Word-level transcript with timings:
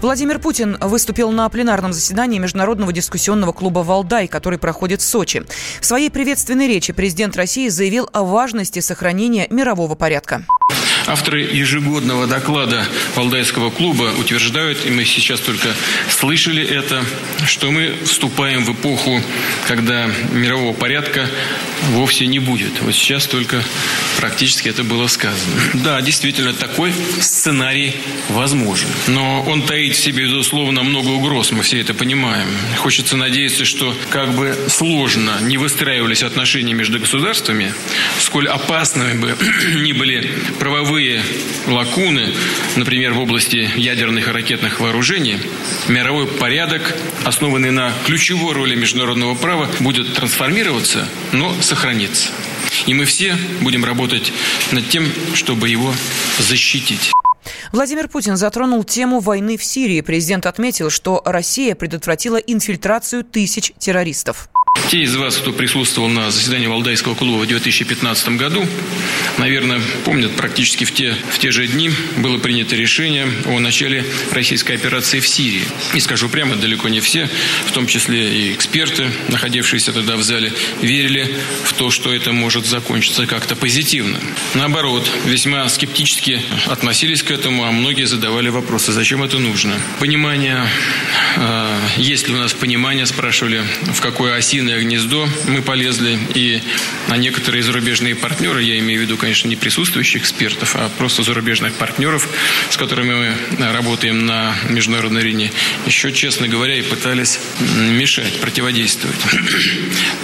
Владимир 0.00 0.38
Путин 0.38 0.78
выступил 0.80 1.32
на 1.32 1.48
пленарном 1.48 1.92
заседании 1.92 2.38
Международного 2.38 2.92
дискуссионного 2.92 3.52
клуба 3.52 3.80
«Валдай», 3.80 4.28
который 4.28 4.58
проходит 4.58 5.00
в 5.00 5.04
Сочи. 5.04 5.42
В 5.80 5.84
своей 5.84 6.08
приветственной 6.08 6.68
речи 6.68 6.92
президент 6.92 7.36
России 7.36 7.68
заявил 7.68 8.08
о 8.12 8.22
важности 8.22 8.78
сохранения 8.78 9.48
мирового 9.50 9.96
порядка. 9.96 10.44
Авторы 11.08 11.40
ежегодного 11.40 12.26
доклада 12.26 12.86
Валдайского 13.14 13.70
клуба 13.70 14.12
утверждают, 14.18 14.84
и 14.84 14.90
мы 14.90 15.06
сейчас 15.06 15.40
только 15.40 15.68
слышали 16.10 16.62
это, 16.62 17.02
что 17.46 17.70
мы 17.70 17.94
вступаем 18.04 18.62
в 18.62 18.72
эпоху, 18.72 19.22
когда 19.66 20.10
мирового 20.32 20.74
порядка 20.74 21.26
вовсе 21.92 22.26
не 22.26 22.40
будет. 22.40 22.82
Вот 22.82 22.94
сейчас 22.94 23.26
только 23.26 23.62
практически 24.18 24.68
это 24.68 24.84
было 24.84 25.06
сказано. 25.06 25.54
Да, 25.72 26.02
действительно, 26.02 26.52
такой 26.52 26.92
сценарий 27.20 27.94
возможен. 28.28 28.88
Но 29.06 29.42
он 29.44 29.62
таит 29.62 29.96
в 29.96 30.00
себе, 30.00 30.24
безусловно, 30.24 30.82
много 30.82 31.08
угроз, 31.08 31.52
мы 31.52 31.62
все 31.62 31.80
это 31.80 31.94
понимаем. 31.94 32.48
Хочется 32.76 33.16
надеяться, 33.16 33.64
что 33.64 33.96
как 34.10 34.34
бы 34.34 34.54
сложно 34.68 35.38
не 35.40 35.56
выстраивались 35.56 36.22
отношения 36.22 36.74
между 36.74 36.98
государствами, 36.98 37.72
сколь 38.18 38.46
опасными 38.46 39.18
бы 39.18 39.36
ни 39.80 39.92
были 39.92 40.30
правовые 40.58 40.97
лакуны, 41.66 42.34
например, 42.76 43.12
в 43.12 43.20
области 43.20 43.70
ядерных 43.76 44.28
и 44.28 44.30
ракетных 44.30 44.80
вооружений, 44.80 45.38
мировой 45.88 46.26
порядок, 46.26 46.94
основанный 47.24 47.70
на 47.70 47.92
ключевой 48.06 48.54
роли 48.54 48.74
международного 48.74 49.34
права, 49.34 49.68
будет 49.80 50.12
трансформироваться, 50.14 51.06
но 51.32 51.54
сохраниться. 51.60 52.28
И 52.86 52.94
мы 52.94 53.04
все 53.04 53.36
будем 53.60 53.84
работать 53.84 54.32
над 54.72 54.88
тем, 54.88 55.06
чтобы 55.34 55.68
его 55.68 55.92
защитить. 56.38 57.12
Владимир 57.72 58.08
Путин 58.08 58.36
затронул 58.36 58.84
тему 58.84 59.20
войны 59.20 59.56
в 59.56 59.64
Сирии. 59.64 60.00
Президент 60.00 60.46
отметил, 60.46 60.90
что 60.90 61.22
Россия 61.24 61.74
предотвратила 61.74 62.36
инфильтрацию 62.36 63.24
тысяч 63.24 63.72
террористов. 63.78 64.48
Те 64.88 65.02
из 65.02 65.14
вас, 65.16 65.36
кто 65.36 65.52
присутствовал 65.52 66.08
на 66.08 66.30
заседании 66.30 66.66
Валдайского 66.66 67.14
клуба 67.14 67.42
в 67.42 67.46
2015 67.46 68.30
году, 68.30 68.66
наверное, 69.36 69.80
помнят, 70.04 70.34
практически 70.36 70.84
в 70.84 70.92
те, 70.92 71.14
в 71.30 71.38
те 71.38 71.50
же 71.50 71.66
дни 71.66 71.90
было 72.16 72.38
принято 72.38 72.74
решение 72.74 73.28
о 73.46 73.58
начале 73.58 74.04
российской 74.32 74.72
операции 74.72 75.20
в 75.20 75.28
Сирии. 75.28 75.64
И 75.94 76.00
скажу 76.00 76.28
прямо, 76.28 76.56
далеко 76.56 76.88
не 76.88 77.00
все, 77.00 77.28
в 77.66 77.72
том 77.72 77.86
числе 77.86 78.32
и 78.32 78.52
эксперты, 78.54 79.10
находившиеся 79.28 79.92
тогда 79.92 80.16
в 80.16 80.22
зале, 80.22 80.52
верили 80.80 81.34
в 81.64 81.74
то, 81.74 81.90
что 81.90 82.14
это 82.14 82.32
может 82.32 82.66
закончиться 82.66 83.26
как-то 83.26 83.56
позитивно. 83.56 84.18
Наоборот, 84.54 85.10
весьма 85.26 85.68
скептически 85.68 86.40
относились 86.66 87.22
к 87.22 87.30
этому, 87.30 87.64
а 87.64 87.72
многие 87.72 88.06
задавали 88.06 88.48
вопросы, 88.48 88.92
зачем 88.92 89.22
это 89.22 89.38
нужно. 89.38 89.78
Понимание, 90.00 90.66
э, 91.36 91.78
есть 91.98 92.28
ли 92.28 92.34
у 92.34 92.38
нас 92.38 92.54
понимание, 92.54 93.06
спрашивали, 93.06 93.64
в 93.82 94.00
какой 94.00 94.34
осиной 94.68 94.84
гнездо 94.84 95.28
мы 95.46 95.62
полезли, 95.62 96.18
и 96.34 96.60
на 97.08 97.16
некоторые 97.16 97.62
зарубежные 97.62 98.14
партнеры, 98.14 98.62
я 98.62 98.78
имею 98.78 99.00
в 99.00 99.02
виду, 99.02 99.16
конечно, 99.16 99.48
не 99.48 99.56
присутствующих 99.56 100.22
экспертов, 100.22 100.76
а 100.76 100.90
просто 100.98 101.22
зарубежных 101.22 101.72
партнеров, 101.74 102.28
с 102.70 102.76
которыми 102.76 103.34
мы 103.56 103.72
работаем 103.72 104.26
на 104.26 104.54
международной 104.68 105.22
арене, 105.22 105.50
еще, 105.86 106.12
честно 106.12 106.48
говоря, 106.48 106.76
и 106.76 106.82
пытались 106.82 107.38
мешать, 107.76 108.40
противодействовать. 108.40 109.16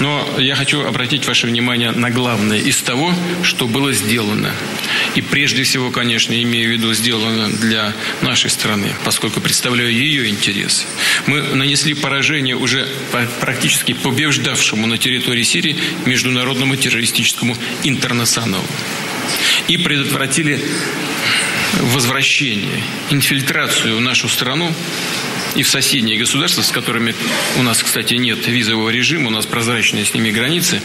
Но 0.00 0.28
я 0.38 0.56
хочу 0.56 0.84
обратить 0.84 1.26
ваше 1.26 1.46
внимание 1.46 1.92
на 1.92 2.10
главное 2.10 2.58
из 2.58 2.76
того, 2.82 3.14
что 3.42 3.66
было 3.66 3.92
сделано. 3.92 4.52
И 5.14 5.22
прежде 5.22 5.62
всего, 5.62 5.90
конечно, 5.90 6.34
имею 6.42 6.68
в 6.68 6.72
виду 6.72 6.92
сделано 6.92 7.48
для 7.48 7.92
нашей 8.20 8.50
страны, 8.50 8.88
поскольку 9.04 9.40
представляю 9.40 9.90
ее 9.90 10.28
интересы. 10.28 10.84
Мы 11.26 11.42
нанесли 11.42 11.94
поражение 11.94 12.56
уже 12.56 12.86
практически 13.40 13.92
побежденному 13.94 14.33
побеждавшему 14.34 14.86
на 14.86 14.98
территории 14.98 15.44
Сирии 15.44 15.76
международному 16.06 16.76
террористическому 16.76 17.56
интернационалу. 17.84 18.64
И 19.68 19.76
предотвратили 19.76 20.60
возвращение, 21.80 22.82
инфильтрацию 23.10 23.96
в 23.96 24.00
нашу 24.00 24.28
страну 24.28 24.72
и 25.54 25.62
в 25.62 25.68
соседние 25.68 26.18
государства, 26.18 26.62
с 26.62 26.70
которыми 26.70 27.14
у 27.58 27.62
нас, 27.62 27.82
кстати, 27.82 28.14
нет 28.14 28.46
визового 28.46 28.90
режима, 28.90 29.28
у 29.28 29.30
нас 29.30 29.46
прозрачные 29.46 30.04
с 30.04 30.14
ними 30.14 30.30
границы, 30.30 30.82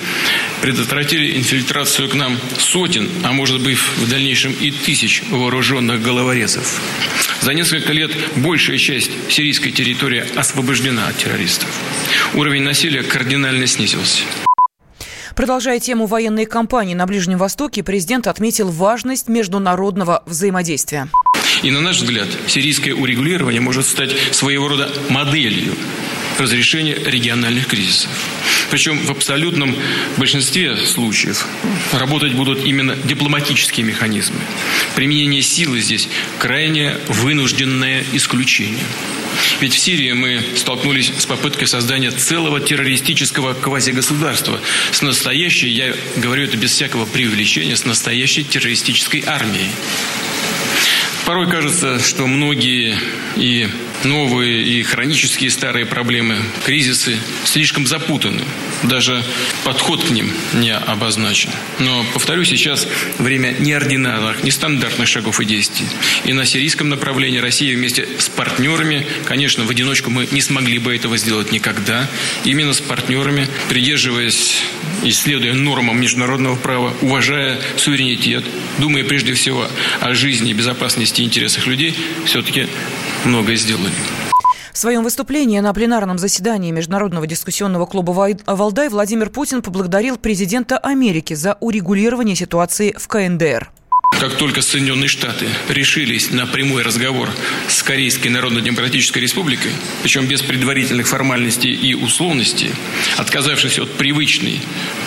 предотвратили 0.62 1.38
инфильтрацию 1.38 2.09
к 2.09 2.14
нам 2.14 2.38
сотен, 2.58 3.09
а 3.24 3.31
может 3.31 3.62
быть 3.62 3.78
в 3.78 4.09
дальнейшем 4.09 4.53
и 4.53 4.72
тысяч 4.72 5.24
вооруженных 5.30 6.02
головорезов. 6.02 6.80
За 7.42 7.53
несколько 7.53 7.94
лет 7.94 8.12
большая 8.38 8.78
часть 8.78 9.12
сирийской 9.30 9.72
территории 9.72 10.24
освобождена 10.36 11.08
от 11.08 11.18
террористов. 11.18 11.70
Уровень 12.34 12.64
насилия 12.64 13.03
кардинально 13.03 13.68
снизился. 13.68 14.24
Продолжая 15.36 15.80
тему 15.80 16.06
военной 16.06 16.46
кампании 16.46 16.96
на 16.96 17.06
Ближнем 17.06 17.38
Востоке, 17.38 17.81
президент 17.81 18.28
отметил 18.28 18.70
важность 18.70 19.30
международного 19.30 20.22
взаимодействия. 20.26 21.08
И 21.64 21.72
на 21.72 21.80
наш 21.80 21.97
взгляд, 21.97 22.28
сирийское 22.47 22.94
урегулирование 22.94 23.62
может 23.62 23.86
стать 23.86 24.12
своего 24.31 24.68
рода 24.68 24.90
моделью 25.09 25.76
разрешения 26.38 26.96
региональных 26.96 27.68
кризисов. 27.68 28.09
Причем 28.72 29.00
в 29.00 29.12
абсолютном 29.12 29.75
большинстве 30.18 30.78
случаев 30.78 31.46
работать 31.91 32.34
будут 32.34 32.66
именно 32.66 32.96
дипломатические 32.96 33.85
механизмы. 33.85 34.40
Применение 34.96 35.41
силы 35.41 35.81
здесь 35.81 36.07
крайне 36.38 36.96
вынужденное 37.08 38.03
исключение. 38.13 38.85
Ведь 39.59 39.74
в 39.74 39.79
Сирии 39.79 40.12
мы 40.13 40.44
столкнулись 40.56 41.12
с 41.18 41.25
попыткой 41.25 41.68
создания 41.68 42.12
целого 42.12 42.59
террористического 42.59 43.53
квазигосударства 43.53 44.59
с 44.91 45.02
настоящей, 45.02 45.69
я 45.69 45.94
говорю 46.18 46.44
это 46.44 46.58
без 46.58 46.72
всякого 46.72 47.06
преувеличения, 47.06 47.75
с 47.75 47.85
настоящей 47.85 48.44
террористической 48.44 49.24
армией. 49.25 49.69
Порой 51.25 51.47
кажется, 51.47 52.00
что 52.00 52.25
многие 52.25 52.97
и 53.35 53.69
новые, 54.04 54.64
и 54.64 54.84
хронические 54.84 55.50
старые 55.50 55.86
проблемы, 55.86 56.38
кризисы 56.66 57.18
слишком 57.44 57.88
запутаны. 57.88 58.44
Даже 58.84 59.24
подход 59.64 60.04
к 60.04 60.10
ним 60.10 60.32
не 60.54 60.74
обозначен. 60.74 61.50
Но, 61.80 62.06
повторю, 62.14 62.44
сейчас 62.46 62.88
время 63.18 63.56
неординарных, 63.59 64.44
нестандартных 64.44 65.08
шагов 65.08 65.40
и 65.40 65.46
действий. 65.46 65.88
И 66.26 66.34
на 66.34 66.46
сирийском 66.46 66.90
направлении 66.90 67.40
Россия 67.40 67.76
вместе 67.76 68.08
с 68.18 68.30
партнерами, 68.30 69.06
конечно, 69.26 69.66
в 69.66 69.70
одиночку 69.70 70.09
мы 70.09 70.28
не 70.32 70.42
смогли 70.42 70.80
бы 70.80 70.96
этого 70.96 71.18
сделать 71.18 71.52
никогда, 71.52 72.09
именно 72.46 72.74
с 72.74 72.82
партнерами, 72.82 73.48
придерживаясь 73.68 74.62
исследуя 75.04 75.54
нормам 75.54 76.00
международного 76.00 76.56
права, 76.56 76.94
уважая 77.02 77.59
суверенитет, 77.78 78.44
думая 78.78 79.04
прежде 79.04 79.34
всего 79.34 79.68
о 80.00 80.14
жизни, 80.14 80.54
безопасности 80.54 81.22
и 81.22 81.26
интересах 81.26 81.68
людей, 81.68 81.96
все-таки 82.26 82.68
многое 83.25 83.56
сделали. 83.56 83.94
В 84.72 84.78
своем 84.78 85.03
выступлении 85.03 85.59
на 85.59 85.74
пленарном 85.74 86.18
заседании 86.18 86.72
Международного 86.72 87.28
дискуссионного 87.28 87.85
клуба 87.85 88.12
«Валдай» 88.46 88.90
Владимир 88.90 89.30
Путин 89.30 89.62
поблагодарил 89.62 90.18
президента 90.18 90.78
Америки 90.78 91.34
за 91.34 91.58
урегулирование 91.59 92.35
ситуации 92.35 92.96
в 92.97 93.08
КНДР. 93.08 93.72
Как 94.19 94.35
только 94.35 94.62
Соединенные 94.62 95.07
Штаты 95.07 95.47
решились 95.69 96.30
на 96.30 96.46
прямой 96.46 96.84
разговор 96.84 97.30
с 97.69 97.81
Корейской 97.81 98.28
Народно-Демократической 98.28 99.19
Республикой, 99.19 99.72
причем 100.03 100.28
без 100.28 100.41
предварительных 100.41 101.07
формальностей 101.07 101.72
и 101.72 101.94
условностей, 101.94 102.72
отказавшись 103.16 103.79
от 103.79 103.94
привычной, 103.94 104.59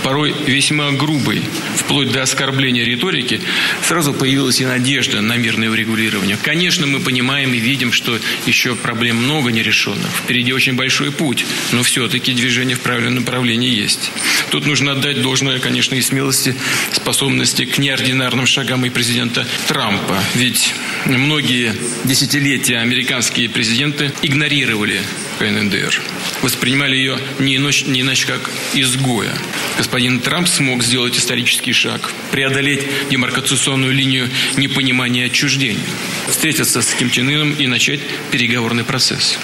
порой 0.03 0.35
весьма 0.47 0.91
грубой, 0.93 1.43
вплоть 1.77 2.11
до 2.11 2.23
оскорбления 2.23 2.85
риторики, 2.85 3.43
сразу 3.83 4.15
появилась 4.15 4.63
и 4.63 4.65
надежда 4.65 5.21
на 5.21 5.37
мирное 5.37 5.69
урегулирование. 5.69 6.39
Конечно, 6.43 6.87
мы 6.87 6.99
понимаем 7.01 7.53
и 7.53 7.59
видим, 7.59 7.93
что 7.93 8.19
еще 8.47 8.75
проблем 8.77 9.17
много 9.17 9.53
нерешенных. 9.53 10.09
Впереди 10.25 10.55
очень 10.55 10.73
большой 10.73 11.13
путь, 11.13 11.45
но 11.73 11.83
все-таки 11.83 12.33
движение 12.33 12.77
в 12.77 12.81
правильном 12.81 13.17
направлении 13.17 13.69
есть. 13.69 14.11
Тут 14.51 14.65
нужно 14.65 14.93
отдать 14.93 15.21
должное, 15.21 15.59
конечно, 15.59 15.97
и 15.97 16.01
смелости, 16.01 16.55
способности 16.93 17.67
к 17.67 17.77
неординарным 17.77 18.47
шагам 18.47 18.87
и 18.87 18.91
президента 19.03 19.45
Трампа. 19.67 20.17
Ведь 20.35 20.77
многие 21.07 21.75
десятилетия 22.05 22.79
американские 22.79 23.49
президенты 23.49 24.13
игнорировали 24.23 25.03
КНДР. 25.43 26.01
Воспринимали 26.43 26.97
ее 26.97 27.19
не 27.41 27.57
иначе, 27.57 27.87
не 27.87 28.03
иначе 28.03 28.27
как 28.29 28.49
изгоя. 28.75 29.35
Господин 29.77 30.21
Трамп 30.21 30.47
смог 30.47 30.85
сделать 30.85 31.19
исторический 31.19 31.73
шаг, 31.73 32.13
преодолеть 32.31 32.83
демаркационную 33.11 33.93
линию 33.93 34.31
непонимания 34.57 35.25
и 35.25 35.27
отчуждения, 35.27 35.83
встретиться 36.29 36.81
с 36.81 36.95
Ким 36.95 37.11
Чен 37.11 37.29
Ыном 37.29 37.55
и 37.55 37.67
начать 37.67 38.01
переговорный 38.31 38.85
процесс. 38.85 39.37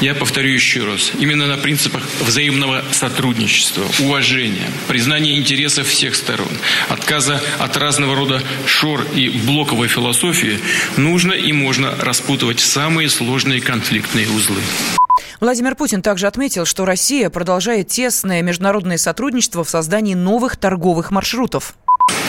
Я 0.00 0.14
повторю 0.14 0.52
еще 0.52 0.84
раз. 0.84 1.12
Именно 1.18 1.46
на 1.46 1.56
принципах 1.56 2.02
взаимного 2.20 2.84
сотрудничества, 2.92 3.86
уважения, 4.00 4.70
признания 4.88 5.36
интересов 5.36 5.88
всех 5.88 6.14
сторон, 6.14 6.52
отказа 6.88 7.42
от 7.58 7.76
разного 7.78 8.14
рода 8.14 8.42
шор 8.66 9.06
и 9.14 9.30
блоковой 9.30 9.88
философии 9.88 10.60
нужно 10.96 11.32
и 11.32 11.52
можно 11.52 11.94
распутывать 11.96 12.60
самые 12.60 13.08
сложные 13.08 13.60
конфликтные 13.60 14.28
узлы. 14.28 14.60
Владимир 15.38 15.76
Путин 15.76 16.02
также 16.02 16.26
отметил, 16.26 16.64
что 16.64 16.84
Россия 16.84 17.30
продолжает 17.30 17.88
тесное 17.88 18.42
международное 18.42 18.98
сотрудничество 18.98 19.62
в 19.62 19.70
создании 19.70 20.14
новых 20.14 20.56
торговых 20.56 21.10
маршрутов 21.10 21.74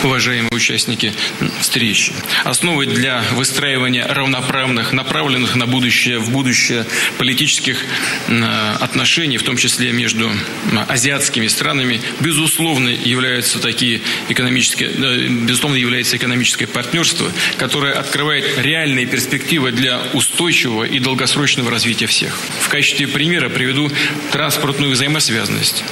уважаемые 0.03 0.49
участники 0.51 1.13
встречи. 1.59 2.13
Основой 2.43 2.87
для 2.87 3.23
выстраивания 3.33 4.07
равноправных, 4.07 4.93
направленных 4.93 5.55
на 5.55 5.67
будущее, 5.67 6.19
в 6.19 6.31
будущее 6.31 6.85
политических 7.17 7.77
отношений, 8.79 9.37
в 9.37 9.43
том 9.43 9.57
числе 9.57 9.91
между 9.91 10.31
азиатскими 10.87 11.47
странами, 11.47 12.01
безусловно, 12.19 12.89
являются 12.89 13.59
такие 13.59 14.01
экономические, 14.29 14.89
безусловно, 15.29 15.75
является 15.75 16.17
экономическое 16.17 16.67
партнерство, 16.67 17.31
которое 17.57 17.93
открывает 17.93 18.57
реальные 18.57 19.05
перспективы 19.05 19.71
для 19.71 20.01
устойчивого 20.13 20.83
и 20.83 20.99
долгосрочного 20.99 21.69
развития 21.69 22.07
всех. 22.07 22.37
В 22.61 22.69
качестве 22.69 23.07
примера 23.07 23.49
приведу 23.49 23.91
транспортную 24.31 24.91
взаимосвязанность. 24.91 25.83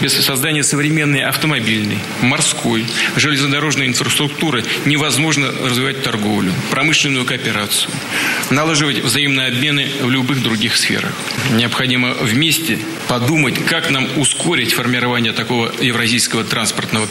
Без 0.00 0.12
создания 0.14 0.62
современной 0.62 1.20
автомобильной, 1.20 1.98
морской, 2.22 2.86
железнодорожной 3.16 3.86
инфраструктуры 3.86 4.64
невозможно 4.84 5.50
развивать 5.64 6.02
торговлю, 6.02 6.52
промышленную 6.70 7.24
кооперацию, 7.24 7.90
налаживать 8.50 8.98
взаимные 8.98 9.48
обмены 9.48 9.88
в 10.00 10.10
любых 10.10 10.42
других 10.42 10.76
сферах. 10.76 11.12
Необходимо 11.52 12.14
вместе 12.14 12.78
подумать, 13.08 13.64
как 13.66 13.90
нам 13.90 14.06
ускорить 14.16 14.72
формирование 14.72 15.32
такого 15.32 15.72
евразийского 15.80 16.44
транспортного 16.44 17.08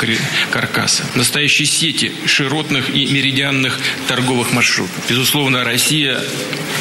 каркаса. 0.52 1.04
Настоящей 1.16 1.66
сети 1.66 2.12
широтных 2.26 2.90
и 2.90 3.06
меридианных 3.06 3.80
торговых 4.08 4.52
маршрутов. 4.54 4.96
Безусловно, 5.10 5.64
Россия 5.64 6.20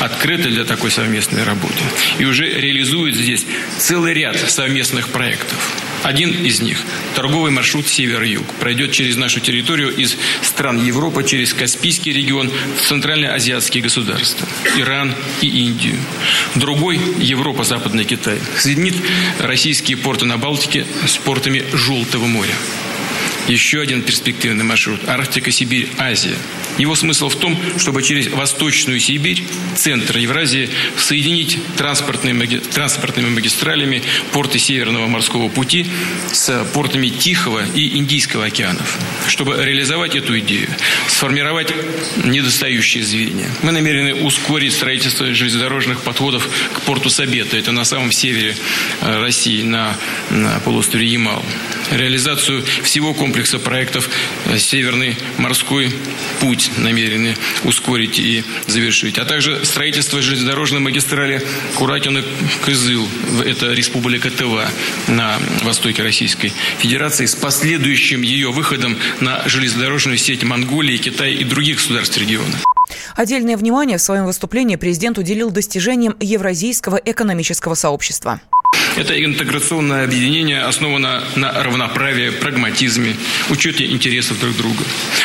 открыта 0.01 0.49
для 0.49 0.65
такой 0.65 0.91
совместной 0.91 1.45
работы 1.45 1.75
и 2.19 2.25
уже 2.25 2.49
реализует 2.49 3.15
здесь 3.15 3.47
целый 3.79 4.15
ряд 4.15 4.37
совместных 4.37 5.09
проектов. 5.09 5.59
Один 6.07 6.31
из 6.45 6.61
них– 6.61 6.79
торговый 7.17 7.51
маршрут 7.51 7.89
север-юг. 7.89 8.47
Пройдет 8.61 8.93
через 8.93 9.17
нашу 9.17 9.41
территорию 9.41 9.93
из 9.93 10.17
стран 10.41 10.81
Европы, 10.81 11.25
через 11.25 11.53
Каспийский 11.53 12.13
регион, 12.13 12.49
в 12.49 12.89
центральноазиатские 12.89 13.83
государства– 13.83 14.47
Иран 14.77 15.13
и 15.41 15.49
Индию. 15.49 15.97
Другой– 16.55 17.01
Европа, 17.19 17.65
Западный 17.65 18.05
Китай. 18.05 18.39
Соединит 18.57 18.95
российские 19.41 19.97
порты 19.97 20.27
на 20.27 20.39
Балтике 20.39 20.87
с 21.09 21.17
портами 21.17 21.65
Желтого 21.73 22.27
моря. 22.27 22.55
Еще 23.49 23.81
один 23.81 24.03
перспективный 24.03 24.65
маршрут– 24.65 25.01
Арктика, 25.07 25.53
Сибирь, 25.53 25.89
Азия. 25.99 26.37
Его 26.79 26.97
смысл 26.97 27.29
в 27.29 27.37
том, 27.37 27.57
чтобы 27.79 28.03
через 28.03 28.27
Восточную 28.29 28.99
Сибирь, 28.99 29.45
центр 29.77 30.19
Евразии, 30.19 30.69
соединить 30.99 31.59
транспортными, 31.77 32.45
транспортными 32.59 33.29
магистралями 33.31 34.03
порты 34.33 34.59
Северного 34.59 35.07
морского 35.07 35.49
пути 35.49 35.87
с 36.33 36.65
портами 36.75 37.09
Тихого 37.09 37.65
и 37.75 37.97
Индийского 37.97 38.47
океанов. 38.47 38.99
Чтобы 39.29 39.57
реализовать 39.65 40.17
эту 40.17 40.39
идею, 40.41 40.69
сформировать 41.09 41.73
недостающие 42.25 43.05
звенья. 43.05 43.49
Мы 43.63 43.71
намерены 43.71 44.15
ускорить 44.15 44.73
строительство 44.73 45.33
железнодорожных 45.33 46.03
подходов 46.03 46.49
к 46.75 46.81
порту 46.83 47.11
Сабета. 47.11 47.57
Это 47.57 47.71
на 47.71 47.85
самом 47.85 48.11
севере 48.11 48.57
э, 49.03 49.21
России, 49.21 49.63
на, 49.63 49.97
на 50.31 50.59
полуострове 50.61 51.07
Ямал. 51.07 51.45
Реализацию 51.93 52.65
всего 52.83 53.15
комплекса 53.15 53.36
комплекса 53.37 53.59
проектов 53.59 54.09
э, 54.47 54.57
«Северный 54.57 55.15
морской 55.37 55.93
путь» 56.41 56.71
намерены 56.79 57.37
ускорить 57.65 58.19
и 58.19 58.43
завершить, 58.67 59.19
а 59.19 59.27
также 59.27 59.63
строительство 59.67 60.23
железнодорожной 60.23 60.81
магистрали 60.81 61.43
Куракино-Кызыл, 61.79 63.07
это 63.45 63.75
республика 63.75 64.31
Тыва 64.31 64.65
на 65.09 65.39
востоке 65.65 66.03
Российской 66.03 66.51
Федерации, 66.79 67.27
с 67.27 67.35
последующим 67.35 68.23
ее 68.23 68.53
выходом 68.53 68.97
на 69.21 69.47
железнодорожную 69.47 70.17
сеть 70.17 70.43
Монголии, 70.43 70.97
Китая 70.97 71.35
и 71.35 71.45
других 71.45 71.77
государств 71.77 72.17
региона. 72.17 72.57
Отдельное 73.17 73.59
внимание 73.59 73.99
в 73.99 74.03
своем 74.03 74.25
выступлении 74.25 74.77
президент 74.77 75.19
уделил 75.19 75.51
достижениям 75.51 76.17
Евразийского 76.21 76.97
экономического 76.97 77.75
сообщества. 77.75 78.41
Это 78.97 79.23
интеграционное 79.23 80.05
объединение 80.05 80.63
основано 80.63 81.23
на 81.37 81.53
равноправии, 81.53 82.31
прагматизме, 82.31 83.17
учете 83.51 83.85
интересов 83.85 84.41
друг 84.41 84.57
друга. 84.57 84.85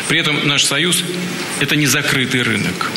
При 0.10 0.20
этом 0.20 0.46
наш 0.46 0.66
союз– 0.66 1.04
это 1.62 1.78
не 1.78 1.88
закрытый 1.88 2.42
рынок. 2.42 2.92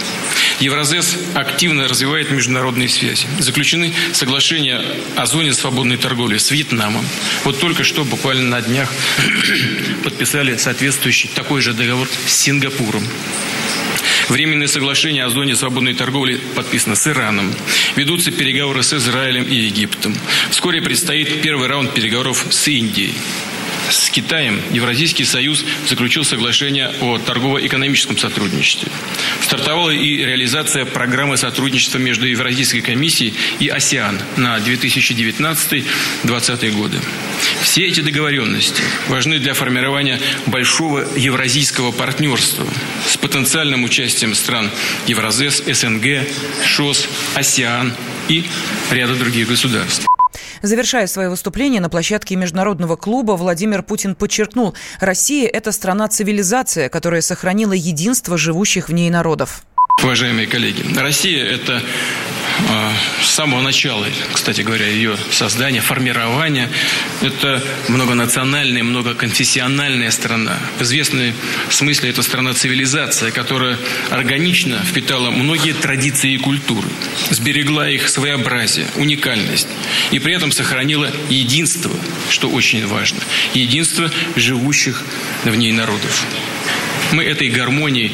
Евразес 0.61 1.17
активно 1.35 1.89
развивает 1.89 2.31
международные 2.31 2.89
связи. 2.89 3.27
Заключены 3.39 3.93
соглашения 4.13 4.83
о 5.17 5.27
зоне 5.27 5.53
свободной 5.53 5.97
торговли 5.97 6.39
с 6.39 6.51
Вьетнамом. 6.51 7.05
Вот 7.45 7.61
только 7.61 7.85
что, 7.85 8.05
буквально 8.05 8.49
на 8.49 8.63
днях, 8.63 8.93
подписали 10.05 10.57
соответствующий 10.57 11.31
такой 11.35 11.61
же 11.61 11.73
договор 11.73 12.09
с 12.27 12.33
Сингапуром. 12.33 13.05
Временное 14.29 14.69
соглашение 14.69 15.25
о 15.25 15.31
зоне 15.31 15.55
свободной 15.55 15.95
торговли 15.95 16.41
подписано 16.55 16.97
с 16.97 17.07
Ираном. 17.07 17.55
Ведутся 17.97 18.31
переговоры 18.31 18.83
с 18.83 18.93
Израилем 18.93 19.45
и 19.45 19.55
Египтом. 19.55 20.17
Вскоре 20.51 20.81
предстоит 20.81 21.43
первый 21.43 21.69
раунд 21.69 21.93
переговоров 21.93 22.47
с 22.51 22.69
Индией 22.69 23.15
с 23.91 24.11
Китаем 24.11 24.61
Евразийский 24.73 25.25
союз 25.25 25.65
заключил 25.89 26.25
соглашение 26.25 26.93
о 27.01 27.19
торгово-экономическом 27.19 28.19
сотрудничестве. 28.19 28.91
Стартовала 29.43 29.91
и 29.91 30.17
реализация 30.19 30.85
программы 30.85 31.37
сотрудничества 31.37 31.99
между 31.99 32.27
Евразийской 32.27 32.81
комиссией 32.81 33.35
и 33.61 33.69
АСИАН 33.69 34.21
на 34.37 34.59
2019-2020 34.59 36.71
годы. 36.73 36.99
Все 37.63 37.87
эти 37.87 38.01
договоренности 38.01 38.83
важны 39.09 39.39
для 39.39 39.55
формирования 39.55 40.21
большого 40.47 41.07
евразийского 41.17 41.93
партнерства 41.93 42.67
с 43.07 43.17
потенциальным 43.17 43.85
участием 43.85 44.35
стран 44.35 44.71
Евразес, 45.07 45.63
СНГ, 45.67 46.27
ШОС, 46.65 47.09
АСИАН 47.35 47.95
и 48.29 48.45
ряда 48.91 49.15
других 49.15 49.49
государств. 49.49 50.07
Завершая 50.65 51.07
свое 51.09 51.29
выступление 51.29 51.83
на 51.83 51.91
площадке 51.91 52.37
Международного 52.37 52.97
клуба, 52.97 53.33
Владимир 53.33 53.83
Путин 53.83 54.15
подчеркнул, 54.15 54.73
Россия– 54.99 55.47
это 55.53 55.73
страна-цивилизация, 55.73 56.89
которая 56.89 57.21
сохранила 57.21 57.75
единство 57.75 58.39
живущих 58.39 58.89
в 58.89 58.93
ней 58.95 59.11
народов. 59.11 59.67
Уважаемые 60.03 60.47
коллеги, 60.47 60.85
Россия– 60.99 61.45
это 61.47 61.83
а, 62.69 62.93
с 63.23 63.31
самого 63.31 63.63
начала, 63.63 64.07
кстати 64.33 64.61
говоря, 64.61 64.87
ее 64.87 65.17
создания, 65.31 65.81
формирования, 65.81 66.69
это 67.23 67.63
многонациональная, 67.89 68.83
многоконфессиональная 68.83 70.11
страна. 70.11 70.59
В 70.79 70.83
известном 70.83 71.33
смысле 71.71 72.11
это 72.11 72.23
страна-цивилизация, 72.23 73.31
которая 73.31 73.79
органично 74.11 74.79
впитала 74.85 75.31
многие 75.31 75.73
традиции 75.73 76.35
и 76.35 76.39
культуры, 76.39 76.89
сберегла 77.31 77.89
их 77.89 78.09
своеобразие, 78.09 78.87
уникальность 78.97 79.69
и 80.11 80.19
при 80.19 80.35
этом 80.35 80.53
сохранила 80.53 81.11
единство, 81.31 81.93
что 82.29 82.51
очень 82.51 82.87
важно, 82.87 83.21
единство 83.55 84.11
живущих 84.37 85.03
в 85.45 85.55
ней 85.55 85.73
народов. 85.73 86.25
Мы 87.13 87.25
этой 87.25 87.49
гармонией 87.49 88.13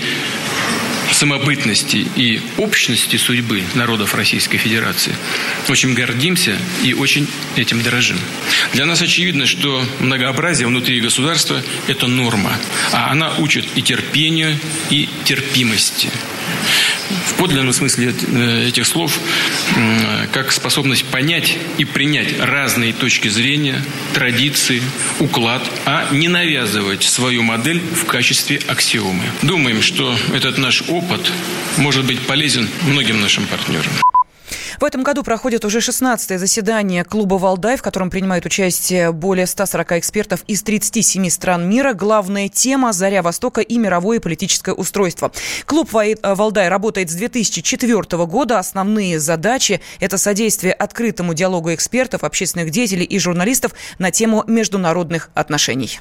самобытности 1.21 2.07
и 2.17 2.41
общности 2.57 3.17
судьбы 3.17 3.63
народов 3.75 4.15
Российской 4.15 4.57
Федерации 4.57 5.15
очень 5.69 5.93
гордимся 5.93 6.57
и 6.83 6.95
очень 6.95 7.29
этим 7.57 7.83
дорожим. 7.83 8.19
Для 8.73 8.87
нас 8.87 9.03
очевидно, 9.03 9.45
что 9.45 9.85
многообразие 9.99 10.67
внутри 10.67 10.99
государства– 10.99 11.63
это 11.89 12.07
норма, 12.07 12.57
а 12.93 13.11
она 13.11 13.35
учит 13.37 13.67
и 13.75 13.83
терпению, 13.83 14.59
и 14.89 15.11
терпимости 15.25 16.09
подлинном 17.41 17.73
смысле 17.73 18.15
э, 18.15 18.69
этих 18.69 18.87
слов, 18.87 19.19
как 20.33 20.53
способность 20.53 21.07
понять 21.07 21.57
и 21.79 21.85
принять 21.87 22.39
разные 22.39 22.93
точки 22.93 23.29
зрения, 23.29 23.83
традиции, 24.13 24.83
уклад, 25.19 25.63
а 25.87 26.09
не 26.13 26.29
навязывать 26.29 27.03
свою 27.03 27.43
модель 27.43 27.81
в 27.81 28.05
качестве 28.05 28.61
аксиомы. 28.69 29.25
Думаем, 29.43 29.81
что 29.81 30.15
этот 30.35 30.59
наш 30.59 30.83
опыт 30.89 31.33
может 31.79 32.05
быть 32.05 32.21
полезен 32.21 32.69
многим 32.83 33.21
нашим 33.21 33.47
партнерам. 33.47 34.10
В 34.81 34.85
этом 34.85 35.03
году 35.03 35.23
проходит 35.23 35.67
уже 35.67 35.81
16-е 35.81 36.39
заседание 36.39 37.05
клуба 37.05 37.35
«Валдай», 37.35 37.77
в 37.77 37.83
котором 37.83 38.09
принимают 38.09 38.47
участие 38.47 39.13
более 39.13 39.47
140 39.47 39.93
экспертов 39.93 40.41
из 40.47 40.63
37 40.63 41.29
стран 41.29 41.69
мира. 41.69 41.93
Главная 41.93 42.49
тема– 42.49 42.93
«Заря 42.95 43.21
Востока 43.21 43.61
и 43.61 43.77
мировое 43.77 44.21
политическое 44.21 44.75
устройство». 44.75 45.33
Клуб 45.67 45.91
«Валдай» 45.93 46.69
работает 46.71 47.11
с 47.11 47.15
2004 47.15 48.25
года. 48.25 48.59
Основные 48.59 49.21
задачи– 49.21 49.83
это 50.01 50.17
содействие 50.17 50.73
открытому 50.73 51.35
диалогу 51.35 51.75
экспертов, 51.75 52.25
общественных 52.25 52.71
деятелей 52.71 53.05
и 53.05 53.19
журналистов 53.19 53.73
на 53.99 54.11
тему 54.11 54.45
международных 54.47 55.29
отношений. 55.35 56.01